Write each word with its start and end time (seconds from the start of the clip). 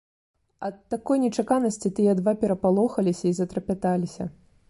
Ад 0.67 0.77
такой 0.93 1.17
нечаканасці 1.25 1.91
тыя 1.99 2.15
два 2.21 2.33
перапалохаліся 2.43 3.25
і 3.33 3.37
затрапяталіся. 3.43 4.23